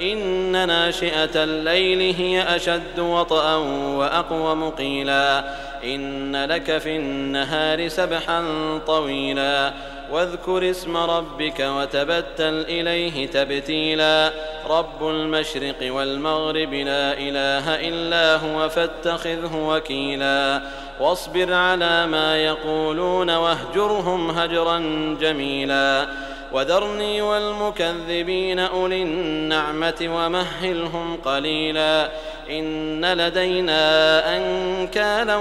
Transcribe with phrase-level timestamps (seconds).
[0.00, 3.56] إن ناشئة الليل هي أشد وطئا
[3.96, 5.44] وأقوم قيلا.
[5.84, 8.44] إن لك في النهار سبحا
[8.86, 9.72] طويلا.
[10.12, 14.32] واذكر اسم ربك وتبتل إليه تبتيلا.
[14.68, 20.62] رب المشرق والمغرب لا إله إلا هو فاتخذه وكيلا.
[21.00, 24.78] واصبر على ما يقولون واهجرهم هجرا
[25.20, 26.08] جميلا.
[26.52, 32.08] وذرني والمكذبين أولي النعمة ومهلهم قليلا
[32.50, 35.36] إن لدينا أنكالا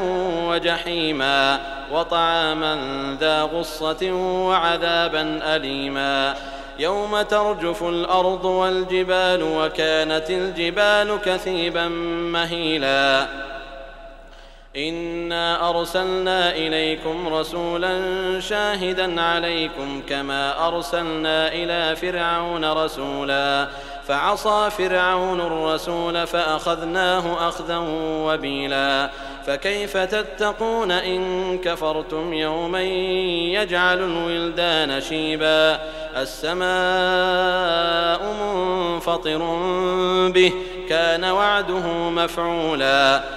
[0.47, 1.59] وجحيما
[1.91, 2.77] وطعاما
[3.19, 4.11] ذا غصة
[4.47, 6.35] وعذابا أليما
[6.79, 11.87] يوم ترجف الأرض والجبال وكانت الجبال كثيبا
[12.31, 13.27] مهيلا
[14.77, 17.99] انا ارسلنا اليكم رسولا
[18.39, 23.67] شاهدا عليكم كما ارسلنا إلى فرعون رسولا
[24.07, 29.09] فعصى فرعون الرسول فاخذناه اخذا وبيلا
[29.45, 32.81] فكيف تتقون ان كفرتم يوما
[33.61, 35.79] يجعل الولدان شيبا
[36.17, 36.67] السماء
[38.33, 39.37] منفطر
[40.29, 40.53] به
[40.89, 43.36] كان وعده مفعولا